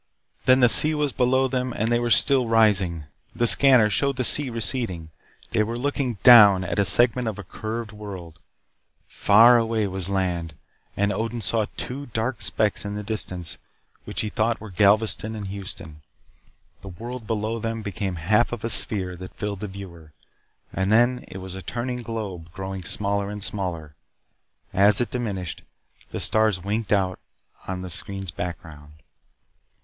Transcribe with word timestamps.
Then 0.45 0.61
the 0.61 0.67
sea 0.67 0.95
was 0.95 1.13
below 1.13 1.47
them 1.47 1.73
and 1.73 1.89
they 1.89 1.99
were 1.99 2.09
still 2.09 2.47
rising. 2.47 3.03
The 3.35 3.45
scanner 3.45 3.87
showed 3.87 4.15
the 4.15 4.23
sea 4.23 4.49
receding. 4.49 5.11
They 5.51 5.61
were 5.61 5.77
looking 5.77 6.15
down 6.23 6.63
at 6.63 6.79
a 6.79 6.85
segment 6.85 7.27
of 7.27 7.37
a 7.37 7.43
curved 7.43 7.91
world. 7.91 8.39
Far 9.07 9.59
away 9.59 9.85
was 9.85 10.09
land, 10.09 10.55
and 10.97 11.13
Odin 11.13 11.39
saw 11.39 11.67
two 11.77 12.07
dark 12.07 12.41
specks 12.41 12.83
in 12.83 12.95
the 12.95 13.03
distance 13.03 13.59
which 14.05 14.21
he 14.21 14.29
thought 14.29 14.59
were 14.59 14.71
Galveston 14.71 15.35
and 15.35 15.49
Houston. 15.49 16.01
The 16.81 16.87
world 16.89 17.27
below 17.27 17.59
them 17.59 17.83
became 17.83 18.15
half 18.15 18.51
of 18.51 18.63
a 18.63 18.71
sphere 18.71 19.15
that 19.17 19.35
filled 19.37 19.59
the 19.59 19.67
viewer. 19.67 20.13
And 20.73 20.91
then 20.91 21.25
it 21.27 21.37
was 21.37 21.53
a 21.53 21.61
turning 21.61 22.01
globe, 22.01 22.51
growing 22.53 22.81
smaller 22.81 23.29
and 23.29 23.43
smaller. 23.43 23.93
As 24.73 24.99
it 24.99 25.11
diminished, 25.11 25.61
the 26.09 26.19
stars 26.19 26.59
winked 26.63 26.91
out 26.91 27.19
on 27.67 27.83
the 27.83 27.91
screen's 27.91 28.31
background. 28.31 28.93